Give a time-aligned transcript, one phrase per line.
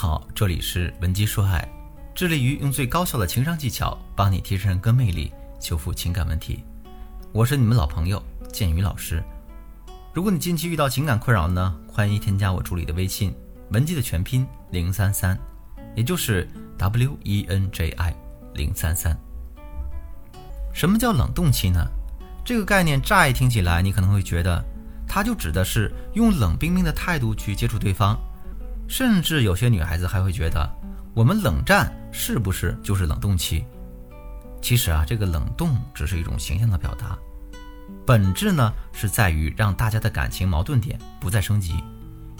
[0.00, 1.68] 好，这里是文姬说爱，
[2.14, 6.62] 致力于用最高效的情商技巧帮你提升人格魅力，修复情感问题。
[7.32, 8.22] 我是你们老朋友
[8.52, 9.20] 建宇老师。
[10.14, 13.34] 如果你近期遇到情感困扰呢，欢迎添加我助理的微信
[13.70, 15.36] 文姬的全拼零三三，
[15.96, 18.14] 也就是 W E N J I
[18.54, 19.18] 零三三。
[20.72, 21.84] 什么叫冷冻期呢？
[22.44, 24.64] 这个概念乍一听起来，你可能会觉得，
[25.08, 28.16] 它就指的是用冷冰冰的态度去接触对方。
[28.88, 30.68] 甚至有些女孩子还会觉得，
[31.14, 33.64] 我们冷战是不是就是冷冻期？
[34.60, 37.16] 其实啊，这个冷冻只是一种形象的表达，
[38.04, 41.74] 本质呢是在于让大家的感情矛盾点不再升级，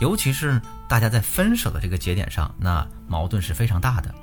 [0.00, 4.14] 尤其是大家在分手的这个节点上，那矛盾是非常大的。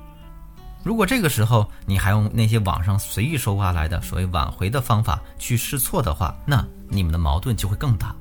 [0.84, 8.16] 如果这个时候你还用那些网上随意搜刮来的所谓挽回的方法去试错的话，那你们的矛盾就会更大。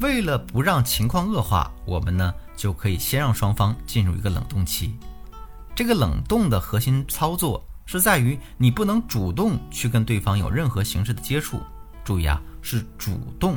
[0.00, 4.94] 为了不让情况恶化，我们呢就可以先让双方进入一个冷冻期。
[5.74, 11.60] 这个冷冻的核心操作是在于你不能主动去跟对方有任何形式的接触。
[12.04, 13.56] 注意啊，是主动。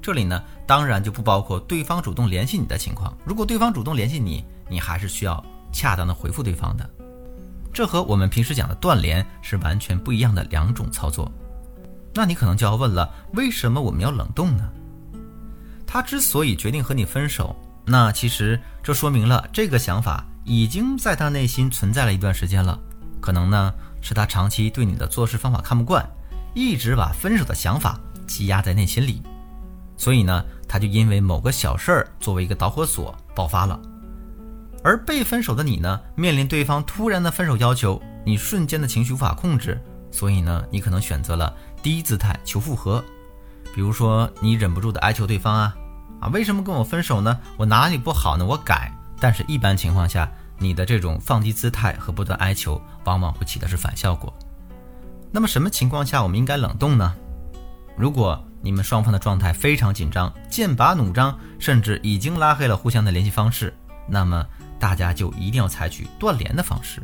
[0.00, 3.16] 这里呢当然就不包括对方主动联系你的情况。
[3.24, 6.88] 如果对方主动联系你，你还是需要恰当的回复对方的。
[7.72, 11.30] 这和我们平时讲的断联是完全不一样的两种操作。
[12.14, 14.70] 那你可能就要问了，为什么我们要冷冻呢？
[15.94, 22.76] 他之所以决定和你分手，那其实这说明了这个想法已经在他内心存在了一段时间了。
[23.20, 26.04] 可能呢是他长期对你的做事方法看不惯，
[26.52, 29.22] 一直把分手的想法积压在内心里，
[29.96, 33.80] 所以呢他就因为某个小事儿作为一个导火索爆发了。
[34.82, 43.00] 而被分手的你呢，面临对方突然的分手要求，你瞬间的情绪无法控制，所以呢你可能选择了低姿态求复合，
[43.72, 45.72] 比如说你忍不住的哀求对方啊。
[46.24, 47.38] 啊，为什么跟我分手呢？
[47.58, 48.46] 我哪里不好呢？
[48.46, 48.90] 我改。
[49.20, 50.26] 但是，一般情况下，
[50.58, 54.32] 你的这种放低姿态和不断哀求，往往会起的是反效果。
[55.30, 57.14] 那么，什么情况下我们应该冷冻呢？
[57.94, 63.74] 如果你们双方的状态非常紧张，剑拔弩张，甚至已经拉黑了互相的联系方式，
[64.08, 64.46] 那么
[64.80, 67.02] 大家就一定要采取断联的方式。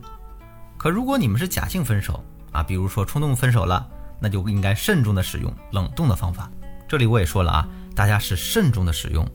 [0.79, 3.87] 可如果你们是假性分手啊，比如说冲动分手了，
[4.19, 6.51] 那就应该慎重的使用冷冻的方法。
[6.89, 7.69] 这里我也说了啊。
[8.01, 9.29] 大家是慎重的使用，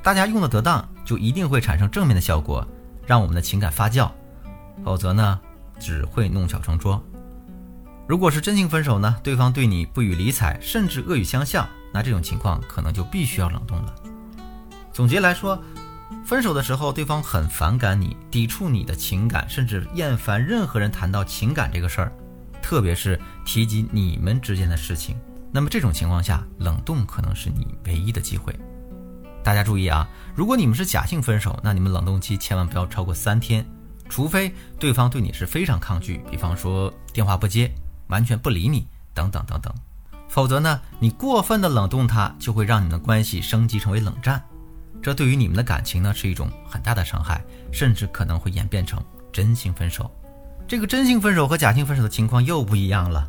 [0.00, 2.64] 大家用的得当，就一定会产生正面的效果，
[3.04, 4.08] 让我们的情感发酵。
[4.84, 5.40] 否则呢，
[5.80, 7.04] 只会弄巧成拙。
[8.06, 13.92] 如果是真情分手呢，对方对你不予理睬，甚至恶语相向，那这种情况可能就必须要冷冻了。
[14.92, 15.60] 总结来说，
[16.24, 22.12] 分手的时候，对方很反感你，抵触你的情感，甚至厌烦任何人谈到情感这个事儿，
[22.62, 25.16] 特别是提及你们之间的事情。
[25.54, 28.58] 那么这种情况下，冷冻可能是你唯一的机会。
[29.44, 33.62] 大家注意啊，如果你们是假性分手，那你们冷冻期千万不要超过三天，
[34.08, 37.70] 除非对方对你是非常抗拒，比方说电话不接、
[38.06, 39.72] 完全不理你等等等等。
[40.26, 44.42] 否则呢，你过分的冷冻他，就会让你们的关系升级成为冷战，
[45.02, 48.98] 这对于你们的感情呢是一种很大的伤害，甚至可能会演变成
[49.30, 50.10] 真性分手。
[50.66, 53.28] 这个真性分手和假性分手的情况又不一样了，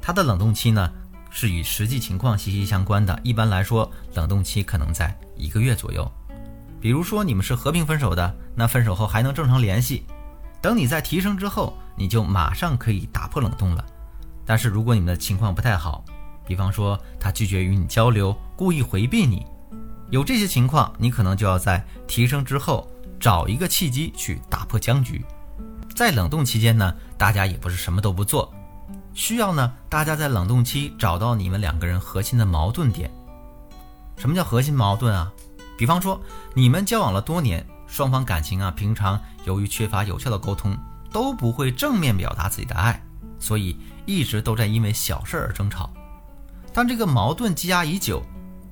[0.00, 0.90] 他的冷冻期呢？
[1.32, 3.18] 是与实际情况息息相关的。
[3.24, 6.08] 一般来说，冷冻期可能在一个月左右。
[6.80, 10.04] 比如说，你们是和平分手的，那分手后还能正常联系。
[10.60, 13.84] 等你在提升之后，你就马上可以打破冷冻了。
[14.44, 16.04] 但是如果你们的情况不太好，
[16.46, 19.46] 比方说他拒绝与你交流，故意回避你，
[20.10, 25.24] 有这些情况，你可能就要在提升之后找一个契机去打破僵局。
[25.94, 28.52] 在冷冻期间呢，大家也不是什么都不做。
[29.14, 33.10] 需要呢，大家在冷冻期找到你们两个人核心的矛盾点。
[34.16, 35.32] 什么叫核心矛盾啊？
[35.78, 36.20] 比方说，
[36.54, 40.76] 你们交往了多年，双方感情啊，平常由于缺乏有效的沟通，
[41.10, 43.02] 都不会正面表达自己的爱，
[43.38, 45.90] 所以一直都在因为小事而争吵。
[46.72, 48.22] 当这个矛盾积压已久，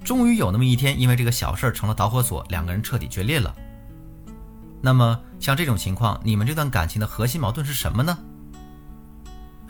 [0.04, 3.54] 终于有那么一天，因为这个小事成了导火索，两个人彻底决裂了。
[4.80, 8.16] 那么像这种情况，你们这段感情的核心矛盾是什么呢？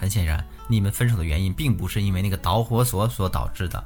[0.00, 0.42] 很显然。
[0.66, 3.84] 你们分手的原因并不是因为那个导火索所导致的，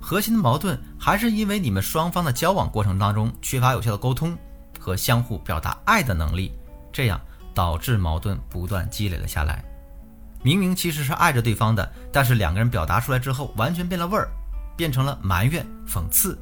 [0.00, 4.36] 核心的矛盾还是因为你们双方的交往过程当中缺乏有效的沟通
[4.78, 6.52] 和相互表达爱的能力，
[6.92, 7.20] 这样
[7.54, 9.64] 导致矛盾不断积累了下来。
[10.42, 14.28] 明明其实是爱着对方的，但是两个人表达出来之后完全变了味儿，
[14.76, 16.38] 变成了埋怨、讽刺。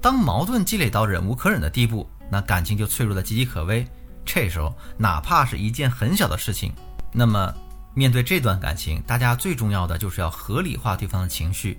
[0.00, 3.86] 当矛盾积累到忍无可忍的地步，那感情就脆弱的岌岌可危。
[4.24, 6.74] 这时候哪怕是一件很小的事情，
[7.10, 7.54] 那么。
[7.98, 11.76] 面对这段感情，大家最重要的就是要合理化对方的情绪。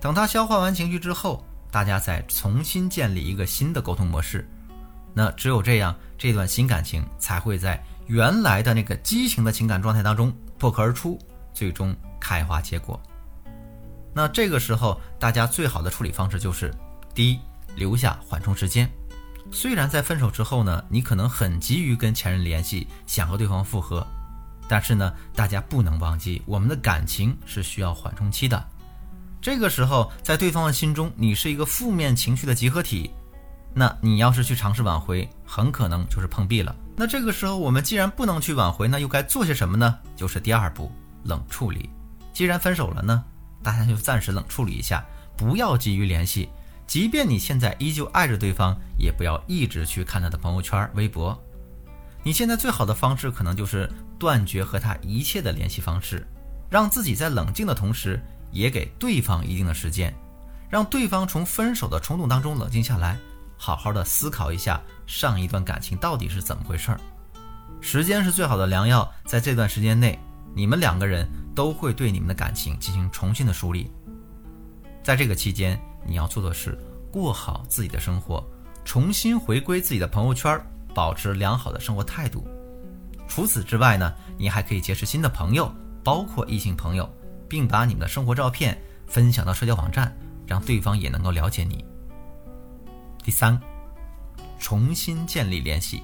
[0.00, 4.48] 等他消化完情绪之后，大家再重新建立一个新的沟通模式。
[5.12, 11.18] 那只有这样，这段新感情才会在原来的那个激情的情感状态当中破壳而出，
[11.52, 13.00] 最终开花结果。
[14.14, 16.72] 那这个时候，大家最好的处理方式就是：
[17.12, 17.40] 第一，
[17.74, 18.88] 留下缓冲时间。
[19.50, 24.06] 虽然在分手之后呢，你可能很急于跟前任联系，想和对方复合，
[24.68, 28.62] 但是呢，大家不能忘记，我们的感情是需要缓冲期的。
[29.40, 33.10] 这个时候，在对方的心中，你是一个负面情绪的集合体。
[33.74, 36.74] 那你要是去尝试挽回，很可能就是碰壁了。
[36.96, 39.98] 那这个时候，我们既然不能去挽回，那又该做些什么呢？
[40.16, 40.90] 就是第二步，
[41.22, 41.88] 冷处理。
[42.32, 43.22] 既然分手了呢，
[43.62, 45.04] 大家就暂时冷处理一下，
[45.36, 46.48] 不要急于联系。
[46.88, 51.38] 即便你现在依旧爱着对方，也不要一直去看他的朋友圈、微博。
[52.24, 53.88] 你现在最好的方式，可能就是
[54.18, 56.26] 断绝和他一切的联系方式，
[56.70, 58.20] 让自己在冷静的同时，
[58.50, 60.14] 也给对方一定的时间，
[60.68, 63.18] 让对方从分手的冲动当中冷静下来。
[63.60, 67.00] 好好的思考一下上一段感情到底是怎么回事儿，
[67.80, 70.16] 时间是最好的良药，在这段时间内，
[70.54, 73.90] 你们两个人都会对你们的感情进行重新的梳理。
[75.02, 75.76] 在这个期间，
[76.06, 76.78] 你要做的是
[77.10, 78.44] 过好自己的生活，
[78.84, 80.60] 重新回归自己的朋友圈，
[80.94, 82.46] 保持良好的生活态度。
[83.28, 85.72] 除此之外呢，你还可以结识新的朋友，
[86.02, 87.08] 包括异性朋友，
[87.48, 88.76] 并把你们的生活照片
[89.06, 90.16] 分享到社交网站，
[90.46, 91.84] 让对方也能够了解你。
[93.22, 93.60] 第三，
[94.58, 96.02] 重新建立联系。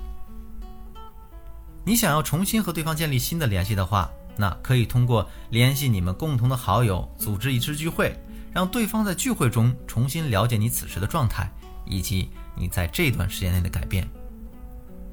[1.85, 8.15] 你想要重新和对方建立新的联系的话，那可以通过联系你们共同的好友，组织一次聚会，
[8.53, 11.51] 让对方在聚会中重新了解你此时的状态，
[11.87, 14.09] 以及你在这段时间内的改变。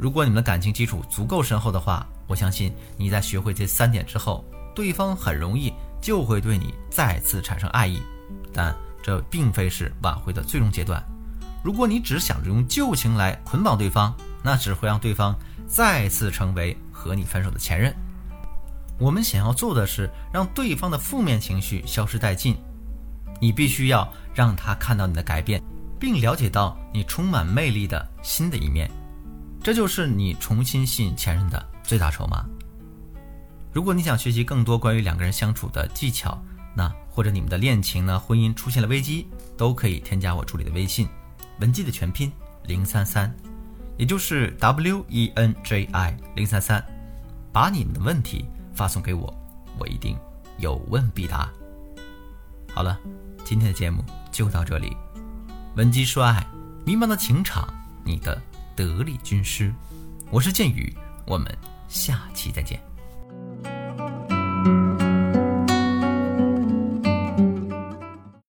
[0.01, 4.43] 如果你们的感情基础足够深厚的话，我相信你在学会这三点之后，
[4.73, 5.71] 对方很容易
[6.01, 8.01] 就会对你再次产生爱意。
[8.51, 10.99] 但这并非是挽回的最终阶段。
[11.63, 14.11] 如果你只想着用旧情来捆绑对方，
[14.41, 15.37] 那只会让对方
[15.67, 17.93] 再次成为和你分手的前任。
[18.97, 22.57] 我们想要做的是让对方的负面情绪消失殆尽。
[23.39, 25.61] 你必须要让他看到你的改变，
[25.99, 28.89] 并了解到你充满魅力的新的一面。
[29.63, 32.43] 这就是你重新吸引前任的最大筹码。
[33.71, 36.41] 如果你想学习更多关于两个人相处的技巧，
[36.75, 41.07] 那或者你们的恋情呢、婚姻出现了危机，都可以添加我助理的微信。
[41.59, 42.31] 文姬的全拼
[42.63, 43.33] 零三三，
[43.97, 46.83] 也就是 W E N J I 零三三，
[47.53, 49.31] 把你们的问题发送给我，
[49.77, 50.17] 我一定
[50.57, 51.47] 有问必答。
[52.73, 52.99] 好了，
[53.45, 54.97] 今天的节目就到这里。
[55.75, 56.45] 文姬说爱，
[56.83, 57.71] 迷茫的情场，
[58.03, 58.41] 你的
[58.75, 59.73] 得力军师，
[60.29, 60.93] 我是剑宇，
[61.25, 61.55] 我们
[61.87, 62.90] 下期再见。